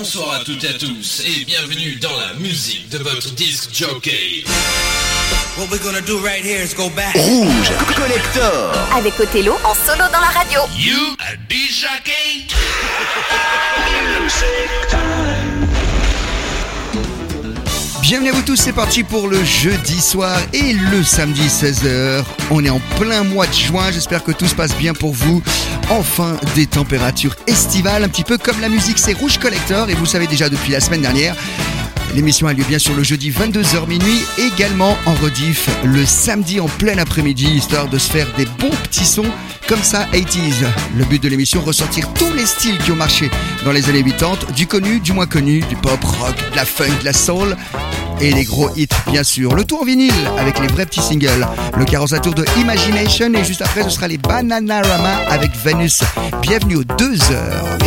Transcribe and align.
Bonsoir 0.00 0.40
à 0.40 0.44
toutes 0.44 0.64
et 0.64 0.68
à 0.68 0.78
tous 0.78 1.20
et 1.26 1.44
bienvenue 1.44 1.96
dans 1.96 2.16
la 2.16 2.32
musique 2.38 2.88
de 2.88 2.96
votre 2.96 3.32
disc 3.32 3.68
jockey. 3.70 4.44
What 5.58 5.66
we're 5.70 5.78
gonna 5.84 6.00
do 6.00 6.16
right 6.24 6.42
here 6.42 6.64
is 6.64 6.72
go 6.74 6.88
back. 6.96 7.14
Rouge 7.14 7.70
Collector. 7.94 8.72
Avec 8.96 9.20
Othello 9.20 9.58
en 9.62 9.74
solo 9.74 10.08
dans 10.10 10.20
la 10.20 10.30
radio. 10.32 10.62
You 10.74 11.16
a 11.18 11.36
disc 11.50 11.84
jockey? 11.84 12.46
Bienvenue 18.10 18.30
à 18.30 18.32
vous 18.32 18.42
tous, 18.42 18.56
c'est 18.56 18.72
parti 18.72 19.04
pour 19.04 19.28
le 19.28 19.44
jeudi 19.44 20.00
soir 20.00 20.36
et 20.52 20.72
le 20.72 21.04
samedi 21.04 21.46
16h. 21.46 22.24
On 22.50 22.64
est 22.64 22.68
en 22.68 22.80
plein 22.98 23.22
mois 23.22 23.46
de 23.46 23.52
juin, 23.52 23.92
j'espère 23.92 24.24
que 24.24 24.32
tout 24.32 24.48
se 24.48 24.56
passe 24.56 24.76
bien 24.76 24.94
pour 24.94 25.12
vous. 25.12 25.40
Enfin, 25.90 26.36
des 26.56 26.66
températures 26.66 27.36
estivales, 27.46 28.02
un 28.02 28.08
petit 28.08 28.24
peu 28.24 28.36
comme 28.36 28.60
la 28.60 28.68
musique, 28.68 28.98
c'est 28.98 29.12
Rouge 29.12 29.38
Collector 29.38 29.90
et 29.90 29.94
vous 29.94 30.06
savez 30.06 30.26
déjà 30.26 30.48
depuis 30.48 30.72
la 30.72 30.80
semaine 30.80 31.02
dernière. 31.02 31.36
L'émission 32.12 32.48
a 32.48 32.52
lieu 32.52 32.64
bien 32.64 32.80
sûr 32.80 32.96
le 32.96 33.04
jeudi 33.04 33.30
22h 33.30 33.86
minuit, 33.86 34.24
également 34.38 34.96
en 35.06 35.14
rediff 35.14 35.68
le 35.84 36.04
samedi 36.04 36.58
en 36.58 36.66
plein 36.66 36.98
après-midi, 36.98 37.46
histoire 37.46 37.86
de 37.86 37.98
se 37.98 38.10
faire 38.10 38.26
des 38.36 38.46
bons 38.58 38.74
petits 38.82 39.06
sons 39.06 39.30
comme 39.68 39.84
ça 39.84 40.08
80s. 40.12 40.66
Le 40.96 41.04
but 41.04 41.22
de 41.22 41.28
l'émission, 41.28 41.60
ressortir 41.60 42.12
tous 42.14 42.32
les 42.32 42.46
styles 42.46 42.78
qui 42.78 42.90
ont 42.90 42.96
marché 42.96 43.30
dans 43.64 43.70
les 43.70 43.88
années 43.88 44.02
80, 44.02 44.52
du 44.56 44.66
connu, 44.66 44.98
du 44.98 45.12
moins 45.12 45.26
connu, 45.26 45.60
du 45.60 45.76
pop, 45.76 46.02
rock, 46.02 46.34
de 46.50 46.56
la 46.56 46.64
funk, 46.64 46.98
de 46.98 47.04
la 47.04 47.12
soul 47.12 47.56
et 48.20 48.32
les 48.32 48.44
gros 48.44 48.70
hits 48.76 48.88
bien 49.10 49.22
sûr. 49.22 49.54
Le 49.54 49.64
tour 49.64 49.84
vinyle 49.84 50.12
avec 50.38 50.58
les 50.58 50.66
vrais 50.66 50.86
petits 50.86 51.02
singles. 51.02 51.46
Le 51.76 51.84
carrosse 51.84 52.12
à 52.12 52.18
tour 52.18 52.34
de 52.34 52.44
Imagination 52.58 53.32
et 53.34 53.44
juste 53.44 53.62
après 53.62 53.82
ce 53.82 53.90
sera 53.90 54.08
les 54.08 54.18
Bananarama 54.18 55.16
avec 55.28 55.50
Venus. 55.64 56.02
Bienvenue 56.42 56.76
aux 56.76 56.84
deux 56.84 57.18
heures. 57.32 57.78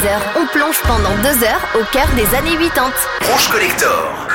16h, 0.00 0.18
on 0.40 0.46
plonge 0.46 0.80
pendant 0.84 1.14
deux 1.16 1.44
heures 1.44 1.60
au 1.74 1.84
cœur 1.92 2.06
des 2.16 2.34
années 2.34 2.56
80. 2.56 2.90
Rouge 3.30 3.48
Collector. 3.48 4.29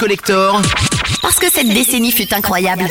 Collector, 0.00 0.62
Parce 1.20 1.36
que 1.36 1.50
cette 1.50 1.68
décennie 1.68 2.10
fut 2.10 2.32
incroyable. 2.32 2.86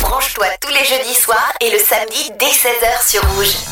Branche-toi 0.00 0.48
tous 0.60 0.68
les 0.68 0.84
jeudis 0.84 1.18
soirs 1.18 1.50
et 1.62 1.70
le 1.70 1.78
samedi 1.78 2.30
dès 2.38 2.44
16h 2.44 3.08
sur 3.08 3.22
Rouge. 3.30 3.71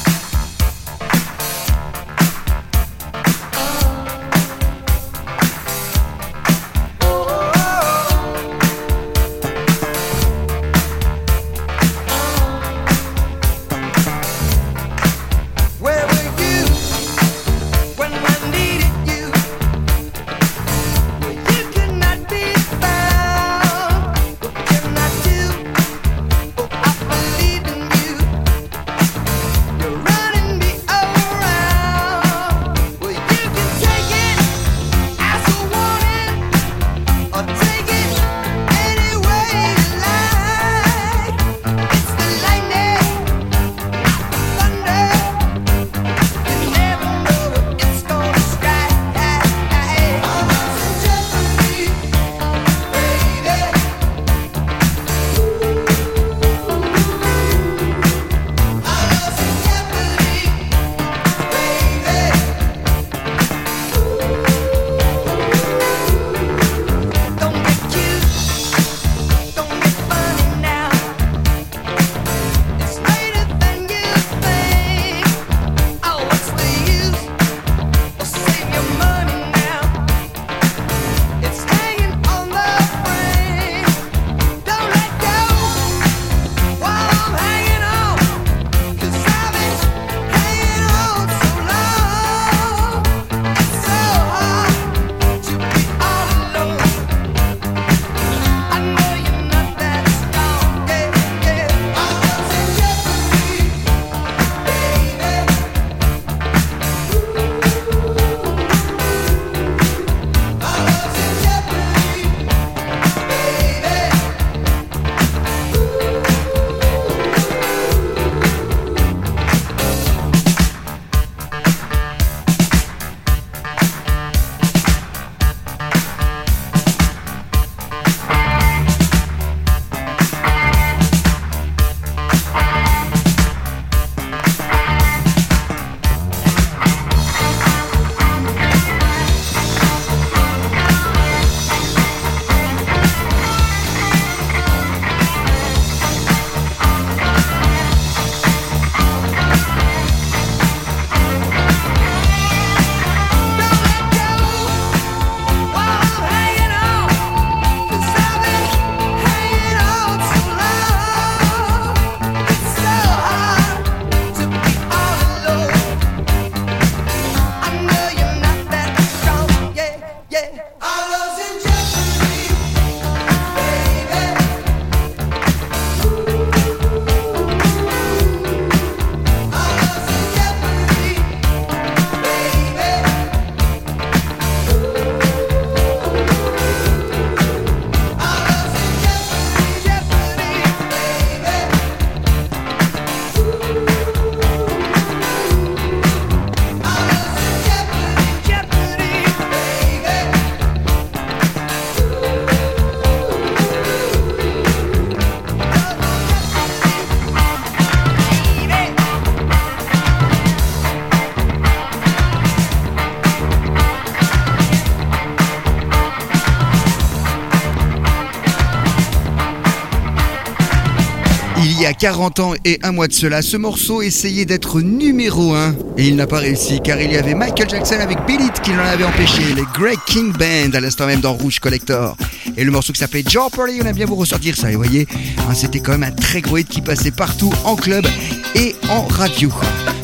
A 221.91 221.95
40 221.95 222.39
ans 222.39 222.55
et 222.65 222.79
un 222.85 222.93
mois 222.93 223.09
de 223.09 223.13
cela, 223.13 223.43
ce 223.43 223.57
morceau 223.57 224.01
essayait 224.01 224.45
d'être 224.45 224.81
numéro 224.81 225.55
1 225.55 225.75
et 225.99 226.07
il 226.07 226.15
n'a 226.15 226.29
pas 226.29 226.39
réussi 226.39 226.81
car 226.81 227.01
il 227.01 227.11
y 227.11 227.17
avait 227.17 227.35
Michael 227.35 227.69
Jackson 227.69 227.97
avec 228.01 228.25
Bill 228.27 228.41
It 228.41 228.61
qui 228.61 228.71
l'en 228.71 228.85
avait 228.85 229.03
empêché, 229.03 229.43
les 229.57 229.65
Greg 229.75 229.99
King 230.07 230.33
Band 230.33 230.73
à 230.73 230.79
l'instant 230.81 231.07
même 231.07 231.21
dans 231.21 231.33
Rouge 231.33 231.59
Collector. 231.59 232.17
Et 232.57 232.63
le 232.63 232.71
morceau 232.71 232.93
qui 232.93 233.01
s'appelait 233.01 233.25
Jeopardy, 233.27 233.81
on 233.83 233.87
a 233.87 233.93
bien 233.93 234.07
vous 234.07 234.15
ressortir 234.15 234.57
ça, 234.57 234.71
et 234.71 234.77
voyez, 234.77 235.09
hein, 235.39 235.55
c'était 235.55 235.81
quand 235.81 235.93
même 235.93 236.05
un 236.05 236.13
très 236.13 236.41
gros 236.41 236.59
hit 236.59 236.69
qui 236.69 236.81
passait 236.81 237.11
partout 237.11 237.53
en 237.65 237.75
club 237.75 238.07
et 238.55 238.77
en 238.89 239.03
radio. 239.03 239.51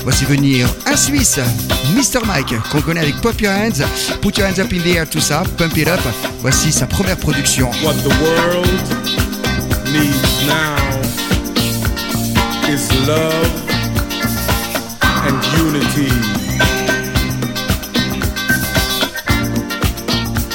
Voici 0.03 0.25
venir 0.25 0.69
un 0.87 0.97
Suisse, 0.97 1.39
Mr. 1.95 2.27
Mike, 2.27 2.53
qu'on 2.73 2.81
connaît 2.81 3.01
avec 3.01 3.15
Pop 3.21 3.41
Your 3.41 3.53
Hands, 3.53 3.87
Put 4.23 4.39
Your 4.39 4.49
Hands 4.49 4.59
Up 4.59 4.73
in 4.73 4.81
the 4.81 4.97
Air, 4.97 5.09
tout 5.09 5.21
ça, 5.21 5.45
Pump 5.57 5.77
It 5.77 5.87
Up. 5.87 6.01
Voici 6.41 6.73
sa 6.73 6.87
première 6.87 7.17
production. 7.17 7.71
What 7.85 7.95
the 8.03 8.13
world 8.21 8.67
needs 9.93 10.47
now 10.49 10.86
is 12.69 12.91
love 13.07 13.71
and 15.27 15.37
unity. 15.57 16.11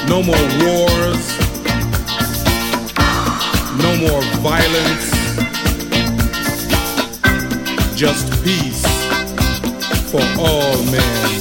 No 0.10 0.22
more 0.22 0.46
wars, 0.62 1.24
no 3.77 3.91
more 4.03 4.22
violence, 4.41 5.08
just 7.96 8.27
peace 8.44 8.86
for 10.12 10.22
all 10.38 10.84
men. 10.91 11.32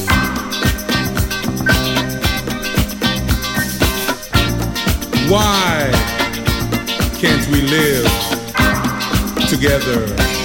Why 5.28 5.90
can't 7.18 7.46
we 7.48 7.60
live 7.62 8.06
together? 9.48 10.39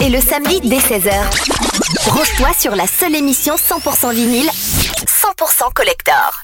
Et 0.00 0.08
le 0.08 0.20
samedi 0.20 0.60
dès 0.60 0.78
16h. 0.78 1.12
Branche-toi 2.06 2.48
sur 2.58 2.74
la 2.74 2.86
seule 2.86 3.14
émission 3.14 3.54
100% 3.56 4.14
vinyle, 4.14 4.48
100% 4.48 5.72
collector. 5.74 6.42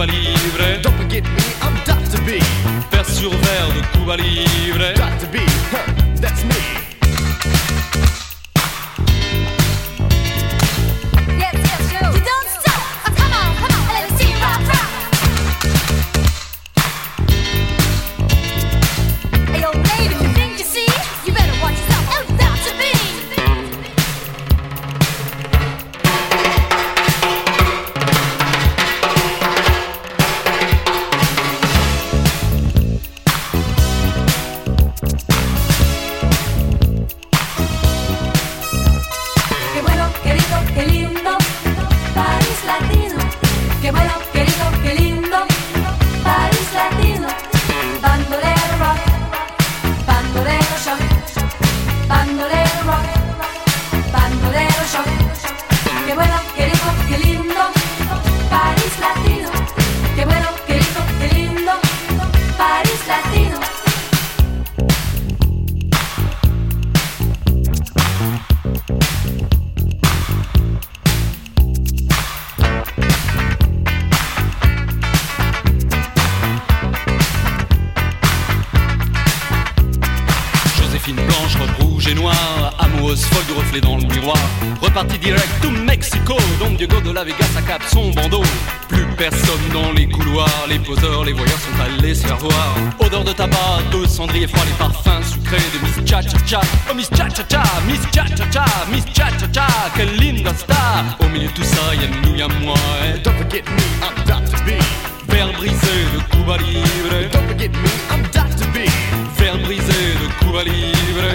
Cuba 0.00 0.12
Libre. 0.12 0.80
Don't 0.80 0.96
forget 0.96 1.24
me, 1.24 1.42
I'm 1.60 1.74
Dr. 1.84 2.22
B. 2.24 2.40
Vers 2.90 3.06
sur 3.06 3.30
verre 3.30 3.68
de 3.74 3.82
Cuba 3.92 4.16
Libre. 4.16 4.94
Dr. 4.94 5.28
B, 5.30 5.36
huh, 5.72 5.92
that's 6.18 6.42
me. 6.44 6.89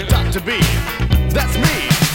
Dr. 0.08 0.40
B, 0.40 0.58
that's 1.30 1.56
me. 1.58 2.05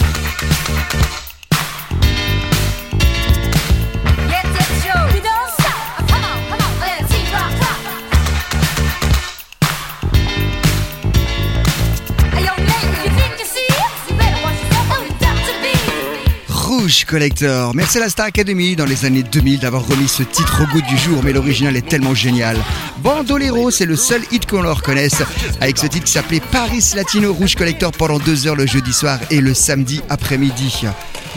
Collector. 17.00 17.74
Merci 17.74 17.98
à 17.98 18.02
la 18.02 18.08
Star 18.08 18.26
Academy 18.26 18.76
dans 18.76 18.84
les 18.84 19.04
années 19.04 19.22
2000 19.22 19.60
d'avoir 19.60 19.86
remis 19.86 20.08
ce 20.08 20.22
titre 20.22 20.62
au 20.62 20.72
goût 20.72 20.82
du 20.82 20.98
jour, 20.98 21.22
mais 21.24 21.32
l'original 21.32 21.76
est 21.76 21.88
tellement 21.88 22.14
génial. 22.14 22.56
Bandolero, 22.98 23.70
c'est 23.70 23.86
le 23.86 23.96
seul 23.96 24.20
hit 24.30 24.46
qu'on 24.46 24.62
leur 24.62 24.76
reconnaisse, 24.76 25.22
avec 25.60 25.78
ce 25.78 25.86
titre 25.86 26.04
qui 26.04 26.12
s'appelait 26.12 26.40
Paris 26.52 26.84
Latino 26.94 27.32
Rouge 27.32 27.54
Collector 27.56 27.92
pendant 27.92 28.18
deux 28.18 28.46
heures 28.46 28.56
le 28.56 28.66
jeudi 28.66 28.92
soir 28.92 29.18
et 29.30 29.40
le 29.40 29.54
samedi 29.54 30.02
après-midi. 30.10 30.84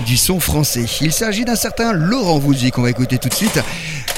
Du 0.05 0.17
son 0.17 0.41
français. 0.41 0.85
Il 0.99 1.13
s'agit 1.13 1.45
d'un 1.45 1.55
certain 1.55 1.93
Laurent 1.93 2.37
Voulzy 2.37 2.71
qu'on 2.71 2.81
va 2.81 2.89
écouter 2.89 3.17
tout 3.17 3.29
de 3.29 3.33
suite. 3.33 3.59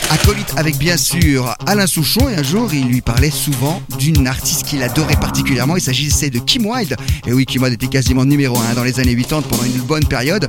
Acolyte 0.10 0.54
avec 0.56 0.78
bien 0.78 0.96
sûr 0.96 1.54
Alain 1.66 1.86
Souchon 1.86 2.30
et 2.30 2.36
un 2.36 2.44
jour 2.44 2.74
il 2.74 2.88
lui 2.88 3.02
parlait 3.02 3.30
souvent 3.30 3.82
d'une 4.00 4.26
artiste 4.26 4.66
qu'il 4.66 4.82
adorait 4.82 5.18
particulièrement. 5.20 5.76
Il 5.76 5.82
s'agissait 5.82 6.30
de 6.30 6.40
Kim 6.40 6.66
Wilde. 6.66 6.96
Et 7.26 7.34
oui, 7.34 7.46
Kim 7.46 7.62
Wilde 7.64 7.74
était 7.74 7.88
quasiment 7.88 8.24
numéro 8.24 8.58
1 8.58 8.74
dans 8.74 8.86
les 8.86 9.02
années 9.02 9.16
80 9.16 9.42
pendant 9.50 9.64
une 9.64 9.82
bonne 9.82 10.06
période. 10.06 10.48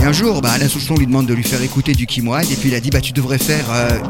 Et 0.00 0.02
un 0.02 0.12
jour, 0.12 0.42
bah, 0.42 0.52
Alain 0.52 0.68
Souchon 0.68 0.96
lui 0.96 1.06
demande 1.06 1.26
de 1.26 1.34
lui 1.34 1.44
faire 1.44 1.62
écouter 1.62 1.92
du 1.92 2.06
Kim 2.06 2.28
Wilde 2.28 2.50
et 2.50 2.56
puis 2.56 2.68
il 2.68 2.74
a 2.74 2.80
dit 2.80 2.90
bah 2.90 3.00
tu 3.00 3.12
devrais 3.12 3.38
faire 3.38 3.66
euh, 3.70 4.00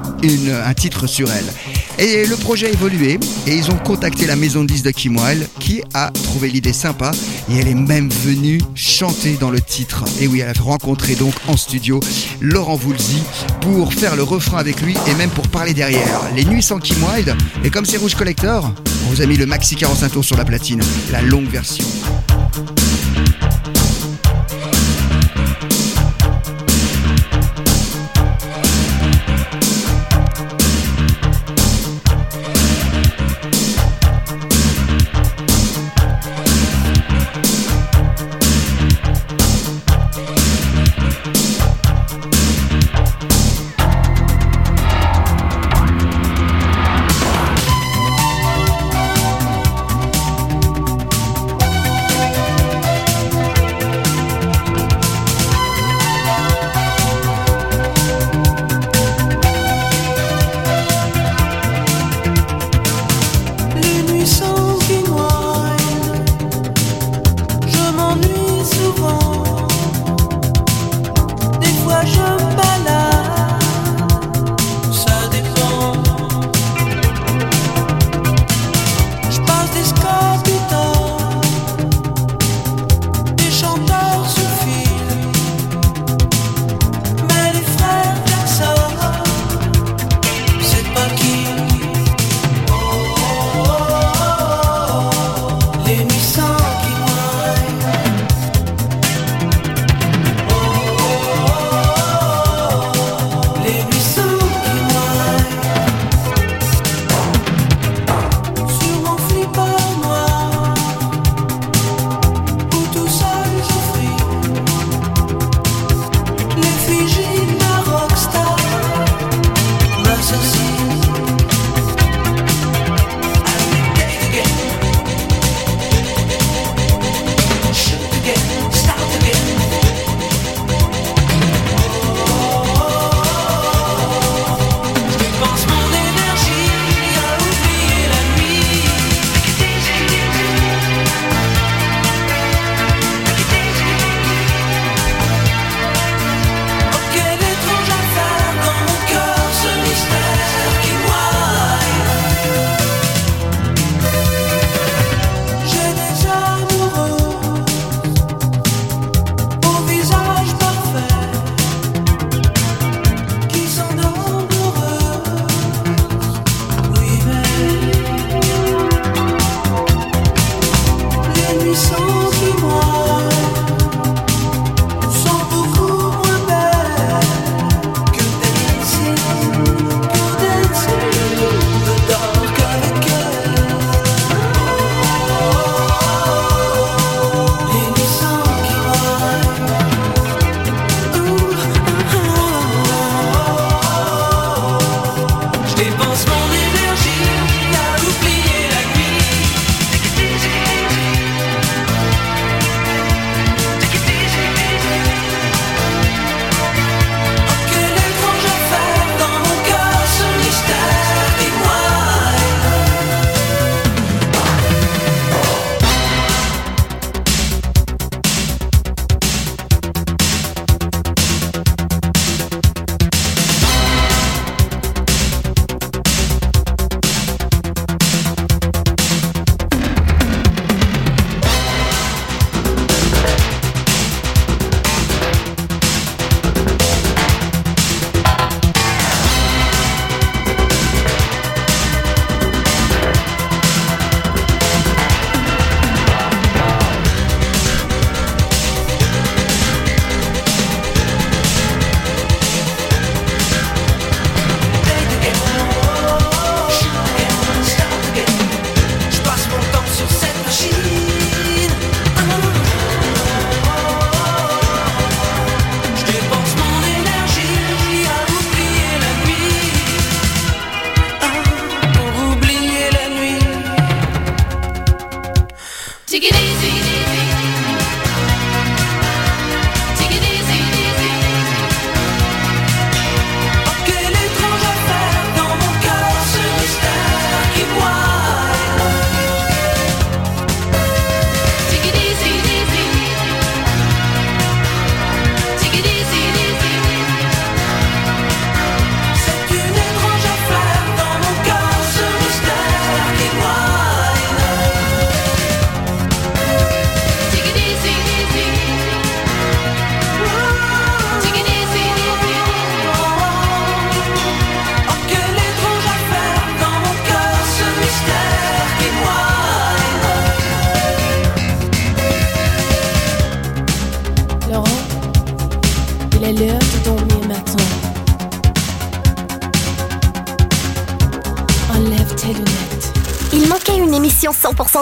un 0.65 0.75
titre 0.75 1.07
sur 1.07 1.31
elle. 1.31 1.53
Et 1.99 2.27
le 2.27 2.37
projet 2.37 2.67
a 2.67 2.71
évolué 2.71 3.19
et 3.47 3.55
ils 3.55 3.71
ont 3.71 3.77
contacté 3.77 4.27
la 4.27 4.37
maison 4.37 4.63
de 4.63 4.69
disques 4.69 4.85
de 4.87 4.91
Kim 4.93 5.17
Wilde 5.17 5.47
qui 5.61 5.83
a 5.93 6.11
trouvé 6.11 6.49
l'idée 6.49 6.73
sympa 6.73 7.11
et 7.51 7.57
elle 7.57 7.69
est 7.69 7.75
même 7.75 8.09
venue 8.09 8.61
chanter 8.75 9.37
dans 9.39 9.51
le 9.51 9.61
titre. 9.61 10.05
Et 10.21 10.27
oui, 10.27 10.41
elle 10.41 10.49
a 10.49 10.63
rencontré 10.63 11.15
donc 11.15 11.35
en 11.49 11.57
studio 11.57 12.01
Laurent 12.41 12.77
Voulzy 12.77 13.23
pour 13.61 13.93
faire 13.93 14.17
le 14.17 14.23
refrain 14.23 14.59
avec 14.59 14.81
lui 14.81 14.86
et 14.95 15.15
même 15.15 15.31
pour 15.31 15.49
parler 15.49 15.75
derrière. 15.75 16.21
Les 16.35 16.45
nuits 16.45 16.63
sans 16.63 16.79
Kim 16.79 16.97
Wilde 17.03 17.35
et 17.65 17.71
comme 17.71 17.85
c'est 17.85 17.97
Rouge 17.97 18.15
Collector, 18.15 18.73
on 19.07 19.11
vous 19.11 19.23
a 19.23 19.27
mis 19.27 19.37
le 19.37 19.47
maxi 19.47 19.75
45 19.75 20.13
tours 20.13 20.25
sur 20.25 20.37
la 20.37 20.45
platine, 20.45 20.83
la 21.11 21.23
longue 21.23 21.49
version. 21.49 21.85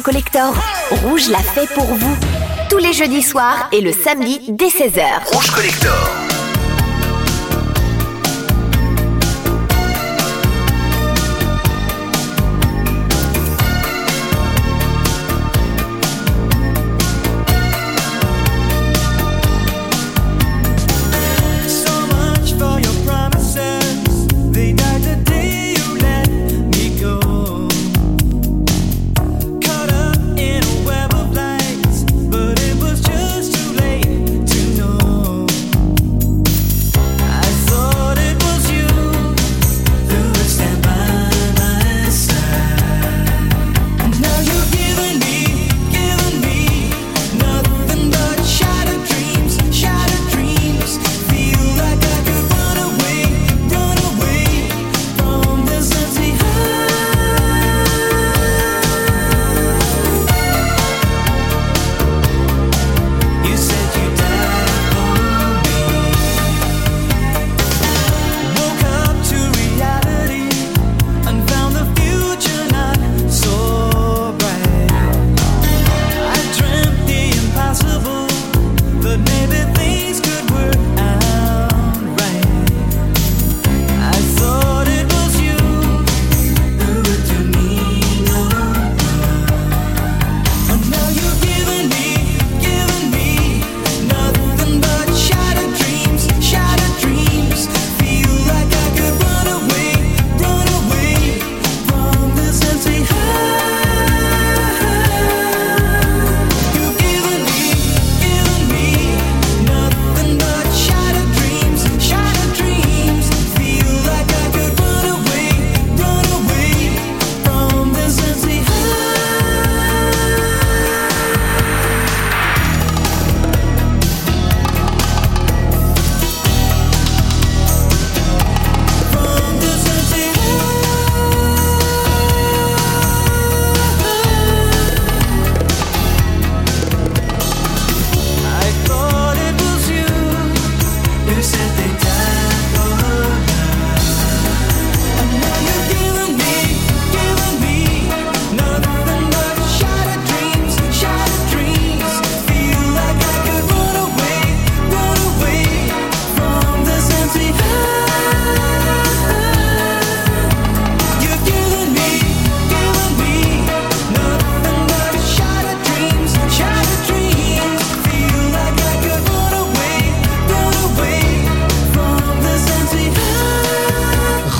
Collector. 0.04 0.54
Rouge 1.02 1.28
l'a 1.30 1.38
fait 1.38 1.66
pour 1.74 1.86
vous. 1.86 2.16
Tous 2.68 2.76
les 2.76 2.92
jeudis 2.92 3.22
soirs 3.22 3.68
et 3.72 3.80
le 3.80 3.90
samedi 3.90 4.38
dès 4.48 4.68
16h. 4.68 5.24
Rouge 5.32 5.50
Collector. 5.50 6.33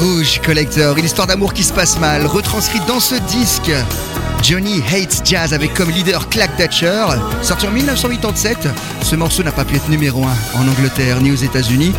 Rouge 0.05 0.39
Collector, 0.45 0.99
une 0.99 1.07
histoire 1.07 1.27
d'amour 1.27 1.55
qui 1.55 1.63
se 1.63 1.73
passe 1.73 1.99
mal, 1.99 2.27
retranscrite 2.27 2.85
dans 2.87 3.01
ce 3.01 3.15
disque. 3.15 3.73
Johnny 4.45 4.83
Hates 4.93 5.23
Jazz 5.25 5.55
avec 5.55 5.73
comme 5.73 5.91
leader 5.91 6.29
Clack 6.29 6.55
Thatcher, 6.59 7.07
sorti 7.41 7.67
en 7.67 7.71
1987. 7.71 8.69
Ce 9.03 9.17
morceau 9.17 9.43
n'a 9.43 9.53
pas 9.53 9.65
pu 9.65 9.77
être 9.77 9.89
numéro 9.89 10.23
1 10.23 10.61
en 10.61 10.69
Angleterre 10.69 11.23
ni 11.23 11.33
aux 11.33 11.37
États-Unis, 11.37 11.95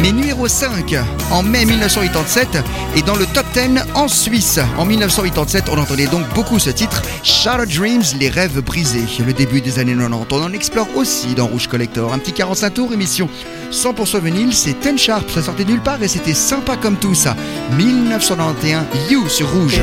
mais 0.00 0.10
numéro 0.10 0.48
5 0.48 0.94
en 1.30 1.42
mai 1.42 1.66
1987 1.66 2.56
et 2.96 3.02
dans 3.02 3.16
le 3.16 3.26
top 3.26 3.44
10 3.52 3.82
en 3.94 4.08
Suisse. 4.08 4.58
En 4.78 4.86
1987, 4.86 5.64
on 5.70 5.76
entendait 5.76 6.06
donc 6.06 6.26
beaucoup 6.34 6.58
ce 6.58 6.70
titre, 6.70 7.02
Shattered 7.22 7.68
Dreams, 7.68 8.04
les 8.18 8.30
rêves 8.30 8.60
brisés. 8.60 9.04
Le 9.22 9.34
début 9.34 9.60
des 9.60 9.78
années 9.78 9.94
90, 9.94 10.26
on 10.32 10.42
en 10.42 10.52
explore 10.54 10.88
aussi 10.96 11.34
dans 11.34 11.48
Rouge 11.48 11.68
Collector. 11.68 12.14
Un 12.14 12.18
petit 12.18 12.32
45 12.32 12.70
tours, 12.72 12.94
émission 12.94 13.28
100% 13.72 14.22
vinyle, 14.22 14.54
c'est 14.54 14.80
Ten 14.80 14.96
Sharp, 14.96 15.30
ça 15.30 15.42
sortait 15.42 15.66
nulle 15.66 15.82
part 15.82 16.02
et 16.02 16.08
c'était 16.08 16.32
sympa 16.32 16.78
comme 16.78 16.96
tout 16.96 17.14
ça. 17.14 17.36
1991, 17.76 18.84
You 19.10 19.28
sur 19.28 19.50
Rouge. 19.50 19.82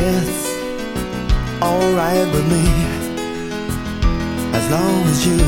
Alright 1.62 2.28
with 2.34 2.48
me 2.52 2.65
as 4.58 4.65
long 4.72 5.04
as 5.12 5.26
you 5.26 5.41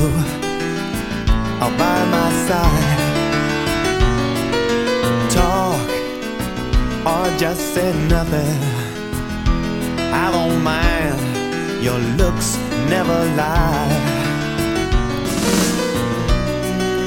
are 1.63 1.73
by 1.77 1.99
my 2.15 2.29
side. 2.47 2.99
Talk 5.29 5.89
or 7.05 7.37
just 7.37 7.61
say 7.73 7.91
nothing. 8.07 8.57
I 10.11 10.31
don't 10.31 10.61
mind. 10.63 11.19
Your 11.83 11.99
looks 12.21 12.57
never 12.89 13.19
lie. 13.41 14.19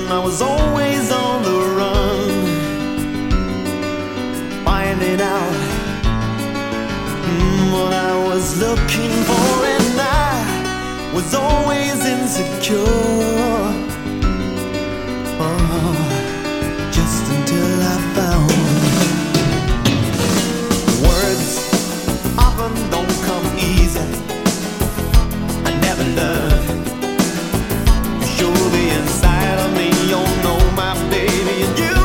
I 0.09 0.19
was 0.25 0.41
always 0.41 1.11
on 1.12 1.43
the 1.43 1.59
run, 1.79 2.02
what 7.73 7.93
I 7.93 8.15
was 8.29 8.59
looking 8.59 9.11
for, 9.29 9.49
and 9.77 9.99
I 9.99 11.13
was 11.15 11.35
always 11.35 12.05
insecure. 12.05 12.77
Oh, 15.41 15.95
just 16.93 17.25
until 17.35 17.73
I 17.95 17.97
found 18.17 18.51
words 21.07 21.51
often 22.37 22.75
don't 22.91 23.17
come 23.29 23.47
easy. 23.57 24.09
I 25.65 25.73
never 25.87 26.05
learned 26.21 26.87
show 28.37 28.53
the 28.77 28.85
inside 28.99 29.59
of 29.65 29.71
me. 29.79 29.89
You 30.13 30.21
know 30.45 30.61
my 30.83 30.93
baby, 31.09 31.57
and 31.67 31.79
you 31.85 31.99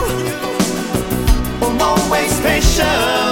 were 1.59 1.83
always 1.83 2.33
patient 2.39 3.26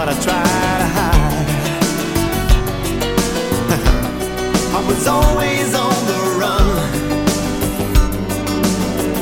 what 0.00 0.08
I 0.08 0.14
try 0.14 0.32
to 0.82 0.88
hide. 0.96 1.48
I 4.78 4.80
was 4.88 5.06
always 5.06 5.74
on 5.74 6.06
the 6.10 6.20
run, 6.40 6.68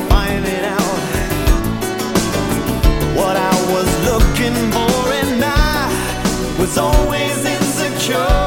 finding 0.07 0.63
out 0.77 1.01
what 3.13 3.35
I 3.35 3.55
was 3.73 3.89
looking 4.09 4.55
for, 4.71 5.11
and 5.21 5.43
I 5.43 6.57
was 6.57 6.77
always 6.77 7.43
insecure 7.43 8.38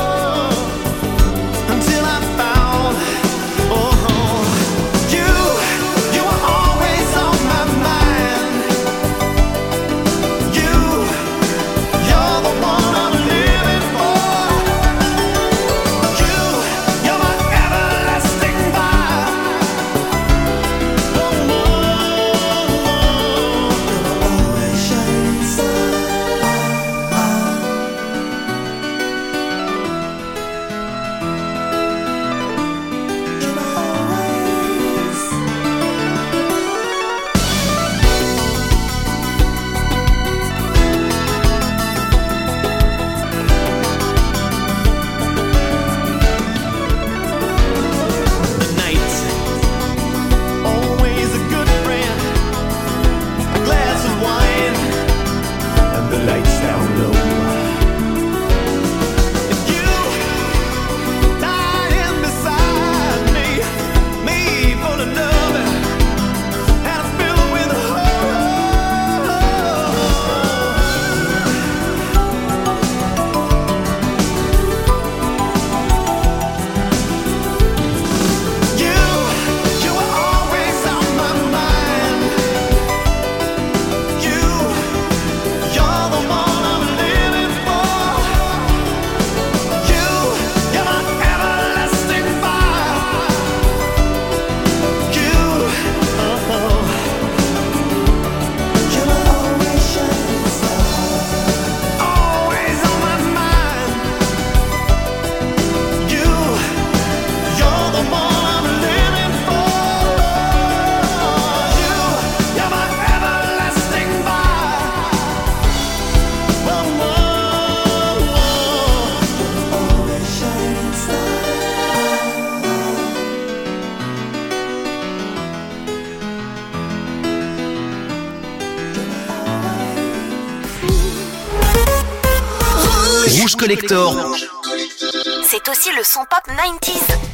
C'est 135.45 135.69
aussi 135.69 135.91
le 135.97 136.05
son 136.05 136.21
pop 136.29 136.43
90s. 136.47 137.32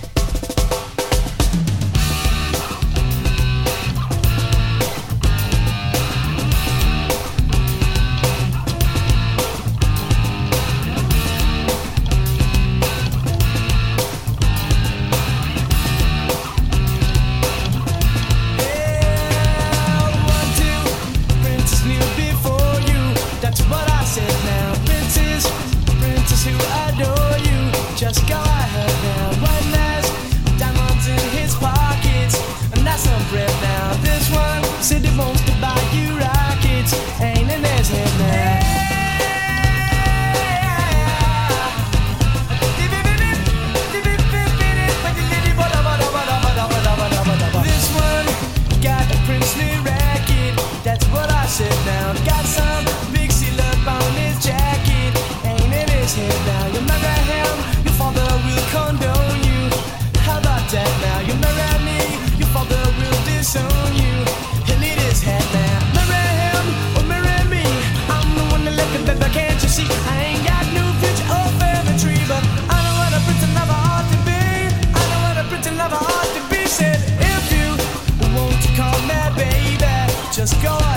Let's 80.50 80.62
go. 80.62 80.87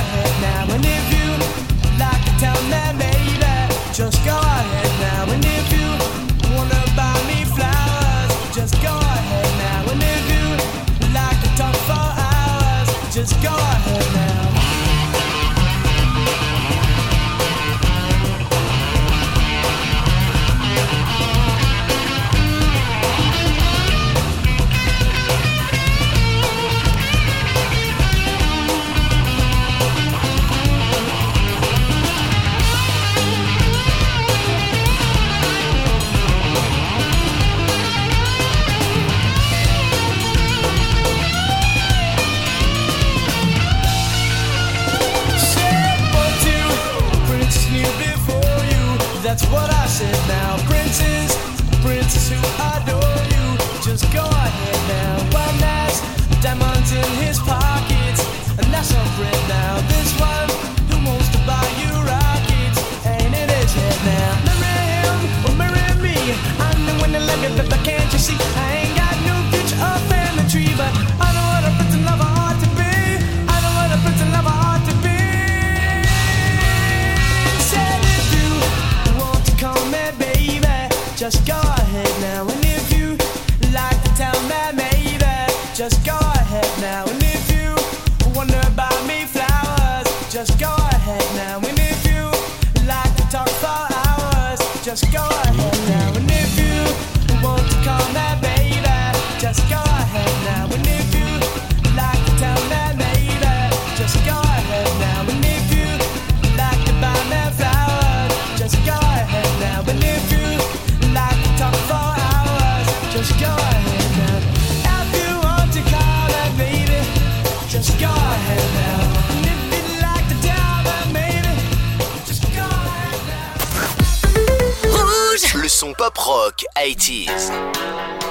80s. 126.77 128.30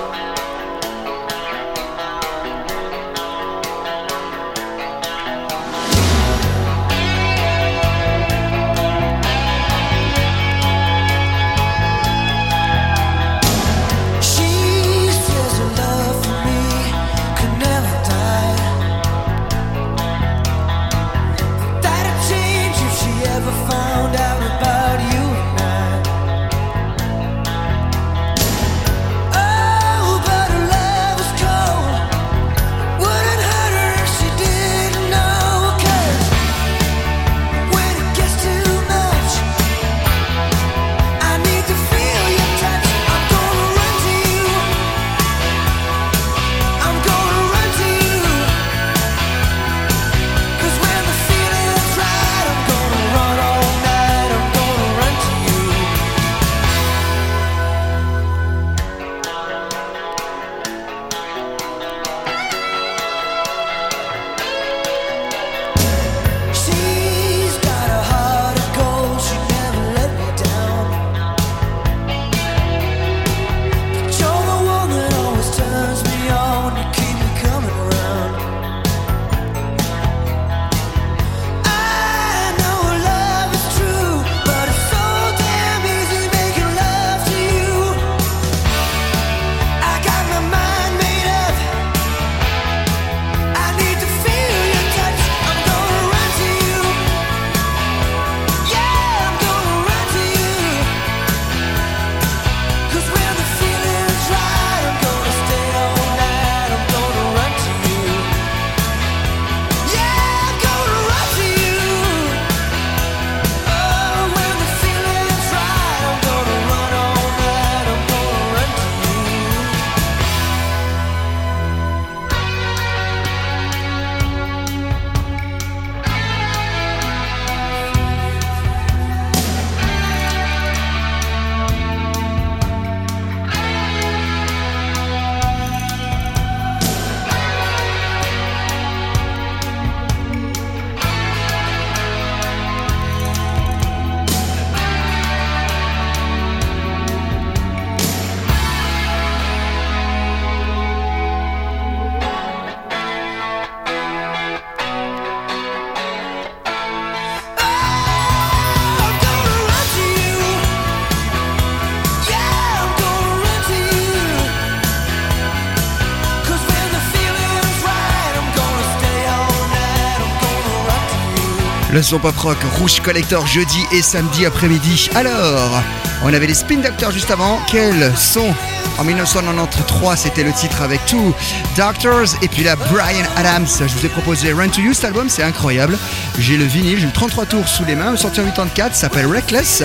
Pop 172.18 172.36
rock 172.38 172.56
Rouge 172.78 173.00
Collector 173.00 173.46
jeudi 173.46 173.86
et 173.92 174.02
samedi 174.02 174.44
après-midi. 174.44 175.08
Alors, 175.14 175.82
on 176.24 176.32
avait 176.32 176.46
les 176.46 176.54
Spin 176.54 176.78
Doctors 176.78 177.12
juste 177.12 177.30
avant. 177.30 177.60
Quel 177.68 178.12
son 178.16 178.52
En 178.98 179.04
1993, 179.04 180.18
c'était 180.18 180.42
le 180.42 180.52
titre 180.52 180.82
avec 180.82 181.04
Two 181.06 181.34
Doctors. 181.76 182.36
Et 182.42 182.48
puis 182.48 182.64
là, 182.64 182.74
Brian 182.76 183.24
Adams. 183.36 183.66
Je 183.80 183.94
vous 183.94 184.06
ai 184.06 184.08
proposé 184.08 184.52
Run 184.52 184.68
to 184.68 184.80
You. 184.80 184.92
Cet 184.92 185.04
album, 185.04 185.28
c'est 185.28 185.42
incroyable. 185.42 185.96
J'ai 186.38 186.56
le 186.56 186.64
vinyle, 186.64 186.98
j'ai 186.98 187.06
le 187.06 187.12
33 187.12 187.46
tours 187.46 187.68
sous 187.68 187.84
les 187.84 187.94
mains. 187.94 188.16
Sorti 188.16 188.40
en 188.40 188.44
84, 188.44 188.94
s'appelle 188.94 189.26
Reckless. 189.26 189.82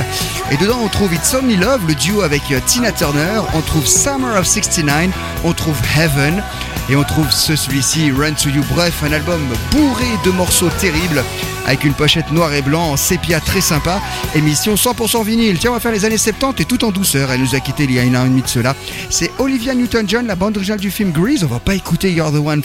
Et 0.52 0.58
dedans, 0.58 0.80
on 0.84 0.88
trouve 0.88 1.14
It's 1.14 1.34
Only 1.34 1.58
Love, 1.58 1.82
le 1.88 1.96
duo 1.96 2.22
avec 2.22 2.42
euh, 2.52 2.60
Tina 2.66 2.92
Turner. 2.92 3.42
On 3.54 3.62
trouve 3.62 3.86
Summer 3.86 4.36
of 4.38 4.48
69. 4.48 5.12
On 5.44 5.54
trouve 5.54 5.78
Heaven. 5.98 6.42
Et 6.90 6.96
on 6.96 7.04
trouve 7.04 7.32
ce, 7.32 7.56
celui-ci, 7.56 8.12
Run 8.12 8.34
to 8.34 8.50
You. 8.50 8.64
Bref, 8.70 9.04
un 9.04 9.12
album 9.12 9.42
bourré 9.72 10.06
de 10.24 10.32
morceaux 10.32 10.70
terribles 10.80 11.24
avec 11.66 11.84
une 11.84 11.94
pochette 11.94 12.32
noir 12.32 12.54
et 12.54 12.62
blanc 12.62 12.92
en 12.92 12.98
sépia 12.98 13.40
très 13.40 13.62
sympa. 13.62 14.00
Émission 14.36 14.76
100% 14.76 15.26
vinyle. 15.26 15.58
Tiens, 15.58 15.72
on 15.72 15.74
va 15.74 15.80
faire 15.80 15.92
les 15.92 16.06
années 16.06 16.18
70 16.18 16.62
et 16.62 16.66
tout 16.66 16.86
en 16.86 16.92
douceur. 16.92 17.32
Elle 17.32 17.42
nous 17.42 17.56
a 17.56 17.60
quitté 17.60 17.86
il 17.86 17.92
y 17.92 18.00
a 18.00 18.04
une 18.04 18.16
heure 18.16 18.26
et 18.26 18.30
demie 18.30 18.44
de 18.44 18.48
cela. 18.48 18.76
C'est 19.10 19.32
Olivia 19.40 19.74
Newton-John, 19.74 20.28
la 20.28 20.36
bande 20.36 20.58
originale 20.58 20.80
du 20.80 20.92
film 20.92 21.12
Grease. 21.12 21.44
On 21.44 21.48
va 21.48 21.60
pas 21.60 21.74
écouter 21.74 22.12
You're 22.12 22.32
the 22.32 22.46
One 22.46 22.62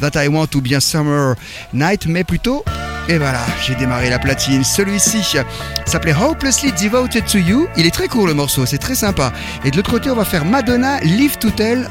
That 0.00 0.22
I 0.22 0.28
Want 0.28 0.48
ou 0.54 0.60
bien 0.60 0.80
Summer 0.80 1.34
Night, 1.72 2.06
mais 2.06 2.24
plutôt 2.24 2.64
et 3.08 3.18
voilà, 3.18 3.40
j'ai 3.66 3.74
démarré 3.74 4.10
la 4.10 4.20
platine. 4.20 4.62
Celui-ci 4.62 5.36
s'appelait 5.86 6.14
Hopelessly 6.14 6.70
Devoted 6.70 7.24
to 7.26 7.38
You. 7.38 7.66
Il 7.76 7.84
est 7.84 7.90
très 7.90 8.06
court 8.06 8.28
le 8.28 8.34
morceau, 8.34 8.64
c'est 8.64 8.78
très 8.78 8.94
sympa. 8.94 9.32
Et 9.64 9.72
de 9.72 9.76
l'autre 9.76 9.90
côté, 9.90 10.08
on 10.08 10.14
va 10.14 10.24
faire 10.24 10.44
Madonna 10.44 11.00
Live 11.00 11.36
to 11.38 11.50
Tell. 11.50 11.90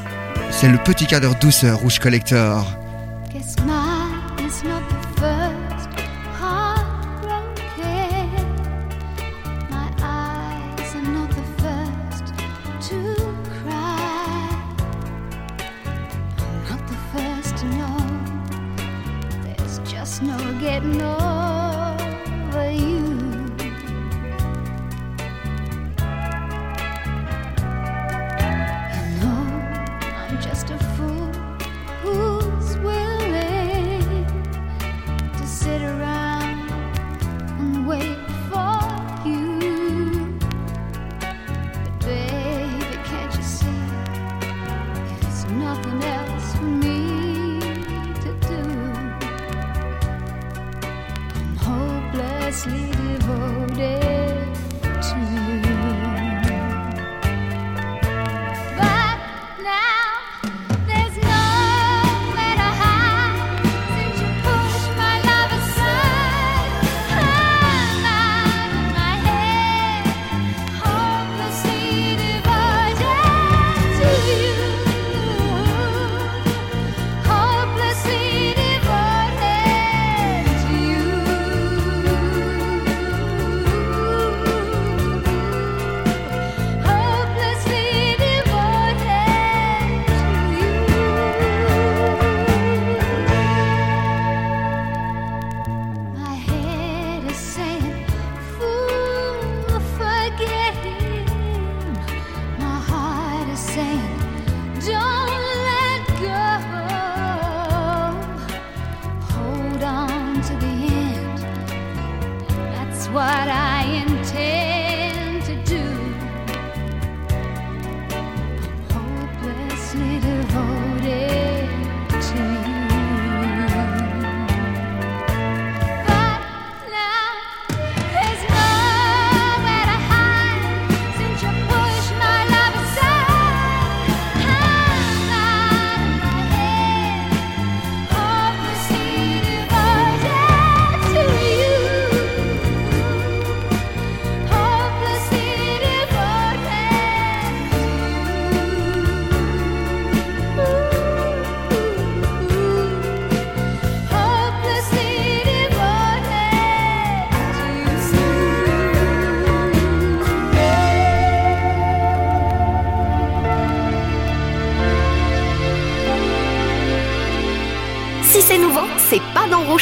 C'est 0.49 0.69
le 0.69 0.77
petit 0.77 1.07
cadre 1.07 1.35
douceur 1.39 1.79
Rouge 1.79 1.99
Collector. 1.99 2.80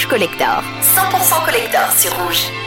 Collector. 0.08 0.64
100% 0.82 1.46
collector 1.46 1.92
sur 1.92 2.12
Rouge. 2.14 2.59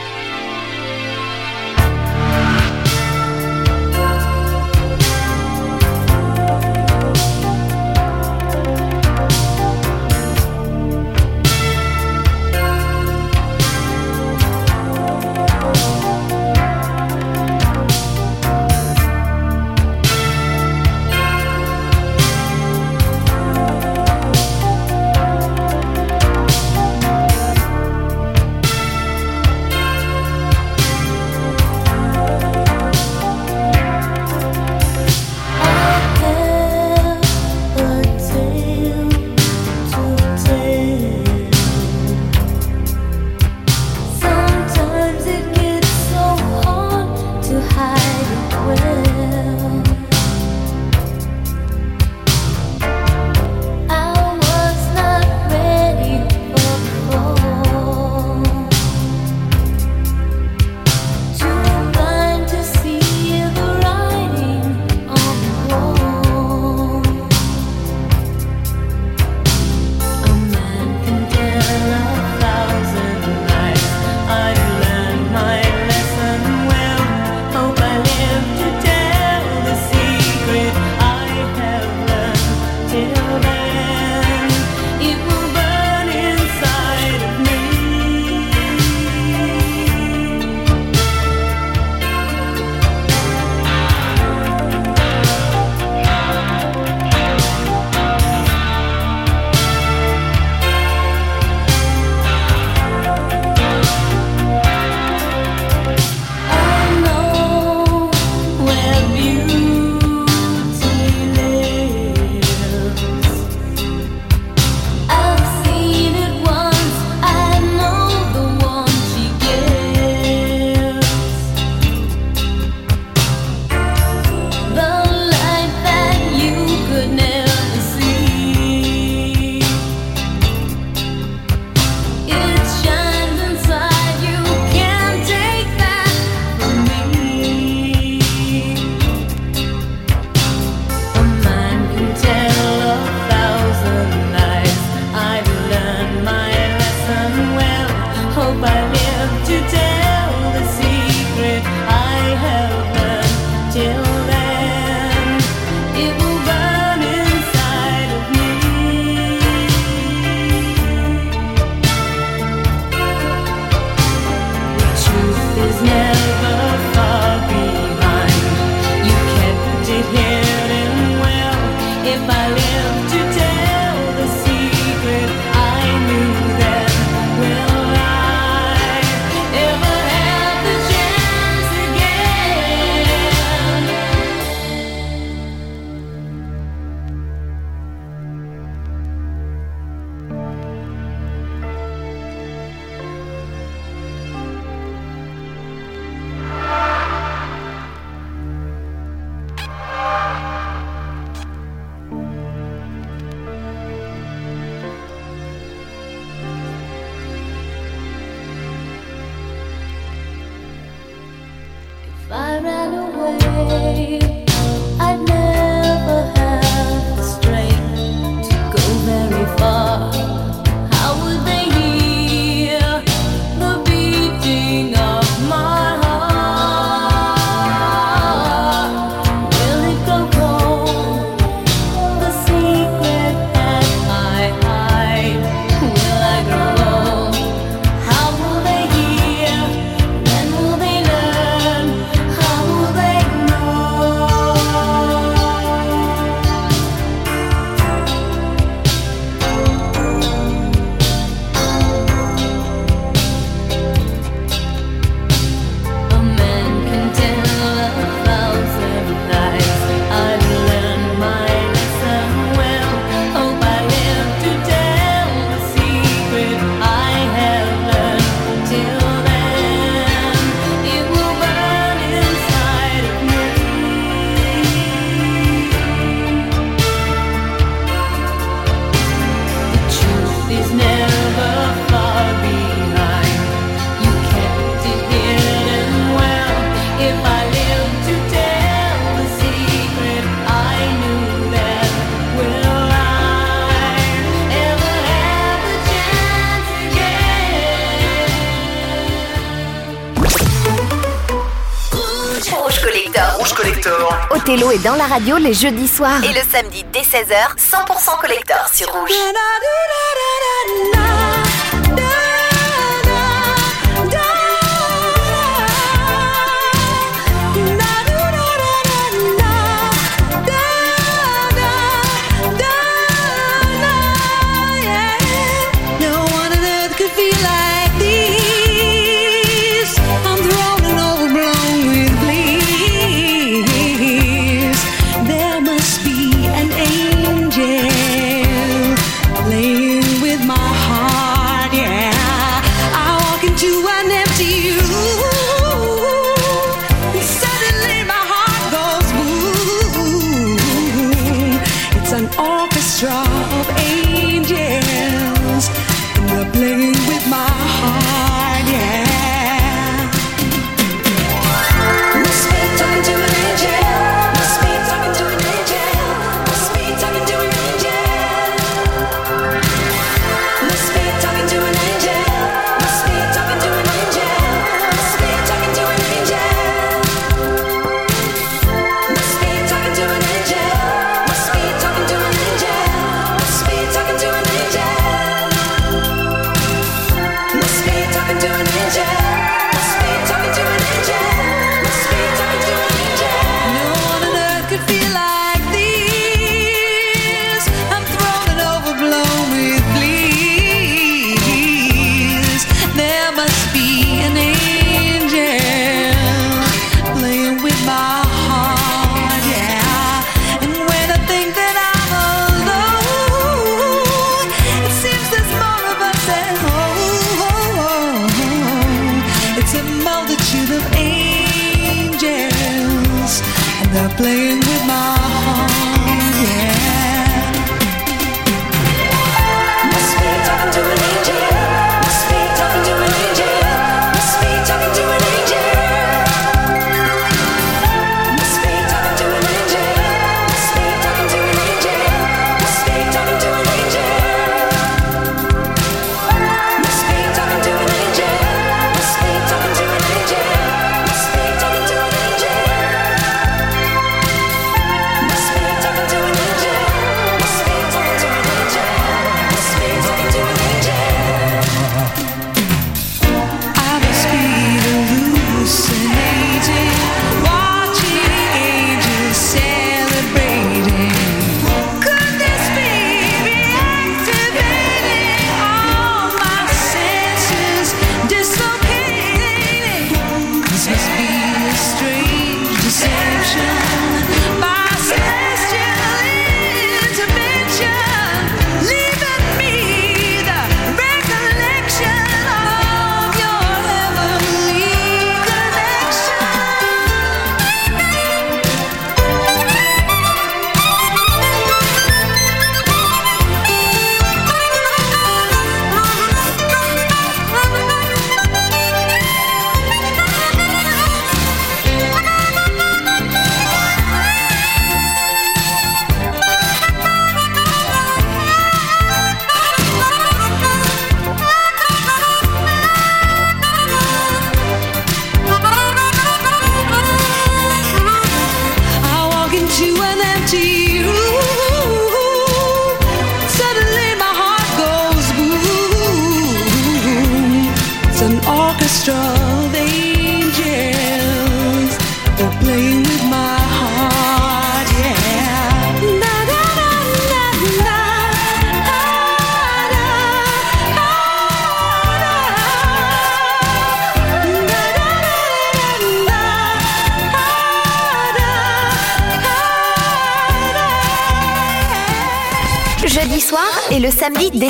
et 304.72 304.78
dans 304.78 304.94
la 304.94 305.04
radio 305.04 305.36
les 305.36 305.52
jeudis 305.52 305.88
soirs. 305.88 306.24
Et 306.24 306.32
le 306.32 306.40
samedi 306.50 306.82
dès 306.92 307.00
16h, 307.00 307.56
100% 307.58 308.20
collector 308.20 308.68
sur 308.72 308.90
Rouge. 308.90 309.10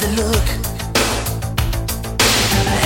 the 0.00 0.08
look. 0.22 0.46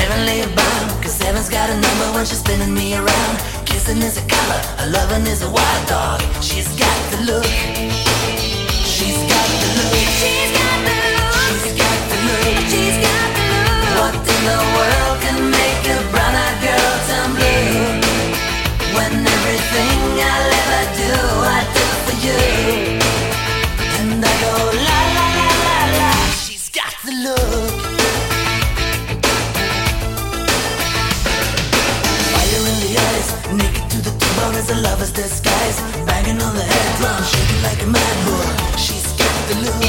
Heavenly 0.01 0.43
bound, 0.55 1.03
cause 1.03 1.19
heaven's 1.21 1.49
got 1.49 1.71
a 1.71 1.75
number 1.75 2.07
when 2.15 2.27
she's 2.27 2.41
spinning 2.41 2.75
me 2.75 2.95
around. 2.95 3.35
Kissing 3.65 4.03
is 4.03 4.17
a 4.19 4.25
color, 4.27 4.61
a 4.79 4.87
loving 4.91 5.27
is 5.27 5.43
a 5.43 5.51
wild 5.51 5.89
dog. 5.89 6.21
She's 6.43 6.69
got 6.77 6.99
the 7.13 7.19
look. 7.31 7.47
She's 8.85 9.21
got 9.33 9.49
the 9.63 9.69
look. 9.79 9.97
She's 10.19 10.51
got 10.59 10.77
the 10.85 10.93
look. 10.99 11.55
She's 11.63 11.75
got 11.83 11.99
the 12.11 12.19
look. 12.27 12.57
She's 12.73 12.99
got 13.07 13.29
the 13.37 13.45
look. 13.53 13.99
What 14.01 14.15
in 14.35 14.41
the 14.51 14.61
world 14.77 15.17
can 15.25 15.39
make 15.51 15.83
a 15.95 15.99
brown-eyed 16.13 16.57
girl 16.65 16.95
turn 17.09 17.31
blue? 17.37 18.03
When 18.97 19.13
everything 19.37 19.99
I'll 20.33 20.51
ever 20.61 20.83
do, 21.03 21.15
I 21.57 21.61
do 21.77 21.85
for 22.05 22.17
you. 22.27 22.43
And 23.99 24.25
I 24.25 24.33
go 24.43 24.88
the 27.09 27.15
look. 27.25 27.71
Fire 32.33 32.65
in 32.71 32.79
the 32.85 32.93
eyes, 33.09 33.29
naked 33.57 33.87
to 33.91 33.99
the 34.03 34.13
bone 34.37 34.55
as 34.55 34.71
a 34.71 34.75
lover's 34.77 35.13
disguise. 35.13 35.81
Banging 36.07 36.41
on 36.43 36.55
the 36.55 36.63
head 36.63 36.89
drum, 36.99 37.23
shaking 37.25 37.63
like 37.63 37.81
a 37.83 37.87
mad 37.87 38.17
bull. 38.25 38.49
She's 38.77 39.09
got 39.21 39.39
the 39.49 39.57
look. 39.65 39.83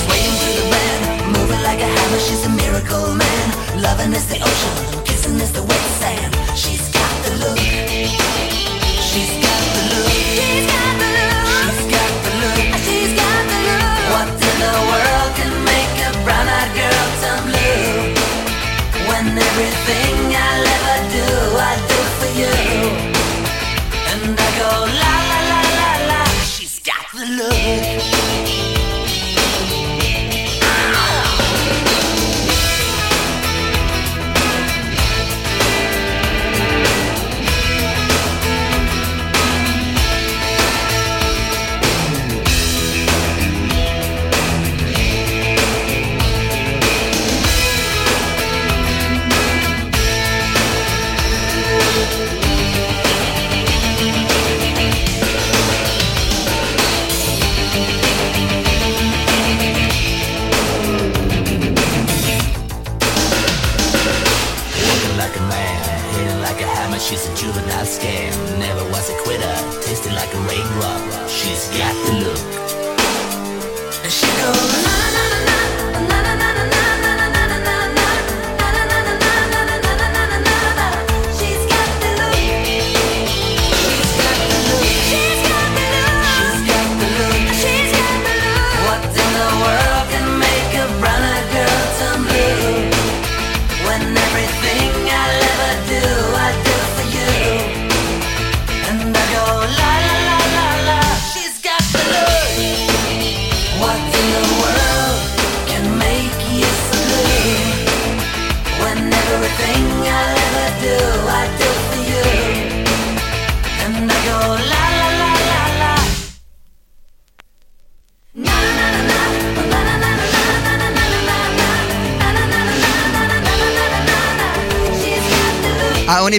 Swaying 0.00 0.34
through 0.40 0.56
the 0.60 0.66
band, 0.72 1.02
moving 1.34 1.62
like 1.62 1.80
a 1.80 1.90
hammer. 1.96 2.20
She's 2.20 2.44
a 2.46 2.50
miracle 2.50 3.14
man. 3.14 3.46
Loving 3.80 4.12
is 4.12 4.26
the 4.26 4.38
ocean, 4.38 5.04
kissing 5.04 5.40
is 5.40 5.52
the 5.52 5.62
wet 5.62 5.84
sand. 6.00 6.32
She's 6.54 6.86
got 6.92 7.14
the 7.24 7.32
look. 7.42 7.58
She's 9.08 9.32
got 9.44 9.62
the 9.74 9.82
look. 9.90 10.10
She's 10.10 10.66
got 10.70 10.98
the 11.00 11.06
look. 11.14 11.25
The 14.62 14.74
world 14.90 15.30
can 15.38 15.52
make 15.64 15.94
a 16.08 16.10
brown-eyed 16.24 16.70
girl 16.80 17.06
turn 17.20 17.40
blue? 17.48 18.14
When 19.08 19.26
everything 19.48 20.16
I'll 20.34 20.66
ever 20.76 20.98
do, 21.18 21.28
I 21.70 21.72
do 21.90 22.00
for 22.18 22.30
you. 22.40 22.56
And 24.12 24.38
I 24.38 24.48
go 24.60 24.70
la 25.02 25.14
la 25.30 25.40
la 25.50 25.60
la 25.78 25.90
la. 26.10 26.20
She's 26.44 26.78
got 26.80 27.04
the 27.12 27.24
look. 27.38 28.15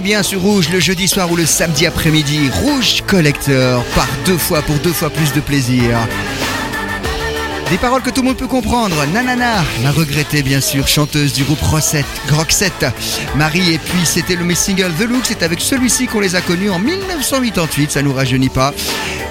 Bien 0.08 0.22
sur 0.22 0.40
Rouge 0.40 0.70
le 0.70 0.80
jeudi 0.80 1.06
soir 1.06 1.30
ou 1.30 1.36
le 1.36 1.44
samedi 1.44 1.84
après-midi. 1.84 2.48
Rouge 2.62 3.02
Collector, 3.06 3.84
par 3.94 4.08
deux 4.24 4.38
fois 4.38 4.62
pour 4.62 4.76
deux 4.76 4.94
fois 4.94 5.10
plus 5.10 5.34
de 5.34 5.40
plaisir. 5.40 5.98
Des 7.70 7.76
paroles 7.76 8.00
que 8.00 8.08
tout 8.08 8.22
le 8.22 8.28
monde 8.28 8.38
peut 8.38 8.46
comprendre. 8.46 8.96
Nanana, 9.12 9.62
la 9.82 9.90
regrettée 9.90 10.42
bien 10.42 10.62
sûr, 10.62 10.88
chanteuse 10.88 11.34
du 11.34 11.44
groupe 11.44 11.60
Roxette, 11.60 12.06
Roxette. 12.32 12.86
Marie, 13.36 13.74
et 13.74 13.76
puis 13.78 14.06
c'était 14.06 14.36
le 14.36 14.54
single 14.54 14.94
The 14.98 15.02
Look, 15.02 15.24
c'est 15.24 15.42
avec 15.42 15.60
celui-ci 15.60 16.06
qu'on 16.06 16.20
les 16.20 16.36
a 16.36 16.40
connus 16.40 16.70
en 16.70 16.78
1988, 16.78 17.90
ça 17.90 18.00
nous 18.00 18.14
rajeunit 18.14 18.48
pas. 18.48 18.72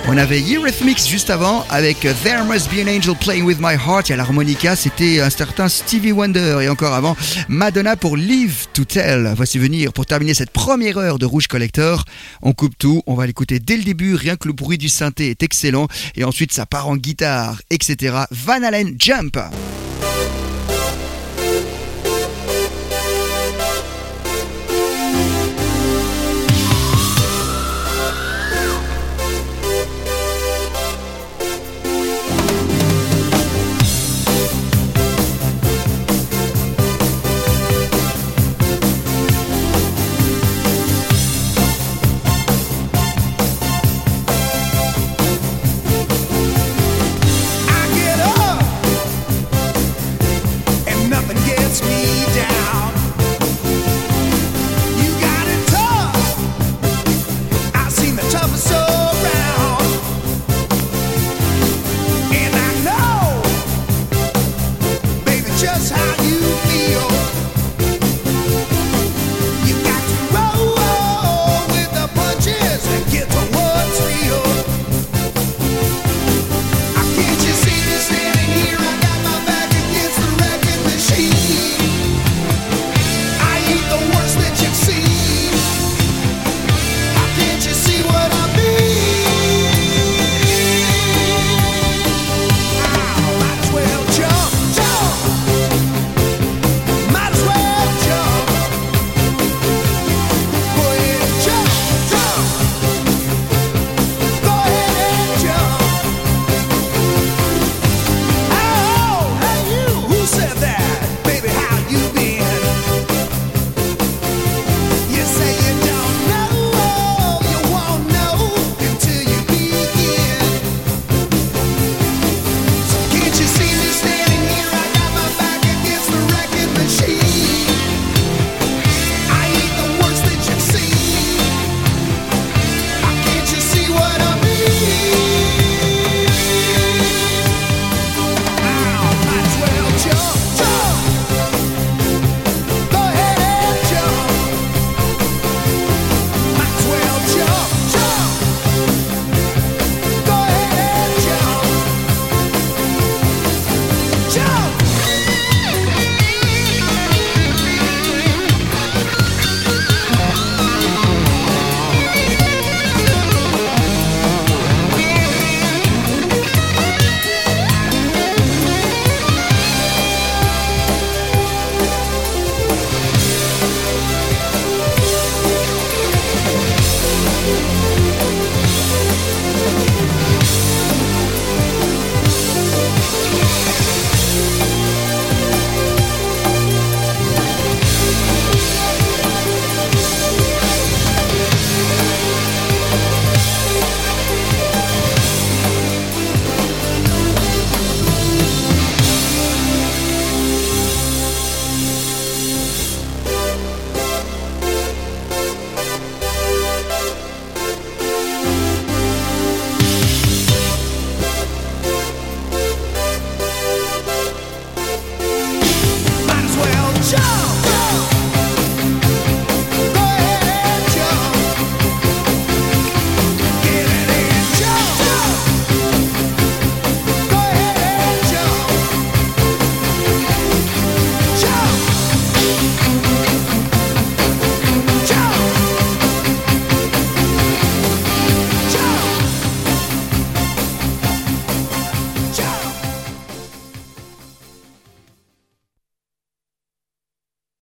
On 0.09 0.15
avait 0.15 0.41
Eurythmics 0.41 1.05
juste 1.05 1.29
avant 1.29 1.65
avec 1.69 1.99
There 1.99 2.45
Must 2.45 2.69
Be 2.71 2.79
an 2.79 2.87
Angel 2.87 3.13
Playing 3.13 3.43
With 3.43 3.57
My 3.59 3.73
Heart 3.73 4.09
et 4.09 4.13
à 4.13 4.15
l'harmonica 4.15 4.77
c'était 4.77 5.19
un 5.19 5.29
certain 5.29 5.67
Stevie 5.67 6.13
Wonder 6.13 6.59
et 6.61 6.69
encore 6.69 6.93
avant 6.93 7.17
Madonna 7.49 7.97
pour 7.97 8.15
Live 8.15 8.67
to 8.71 8.85
Tell. 8.85 9.33
Voici 9.35 9.59
venir 9.59 9.91
pour 9.91 10.05
terminer 10.05 10.33
cette 10.33 10.51
première 10.51 10.97
heure 10.97 11.19
de 11.19 11.25
Rouge 11.25 11.47
Collector. 11.47 12.05
On 12.41 12.53
coupe 12.53 12.77
tout, 12.77 13.03
on 13.05 13.15
va 13.15 13.27
l'écouter 13.27 13.59
dès 13.59 13.75
le 13.75 13.83
début, 13.83 14.15
rien 14.15 14.37
que 14.37 14.47
le 14.47 14.53
bruit 14.53 14.77
du 14.77 14.87
synthé 14.87 15.29
est 15.29 15.43
excellent 15.43 15.87
et 16.15 16.23
ensuite 16.23 16.53
ça 16.53 16.65
part 16.65 16.87
en 16.87 16.95
guitare, 16.95 17.61
etc. 17.69 18.15
Van 18.31 18.63
Halen 18.63 18.95
Jump. 18.97 19.37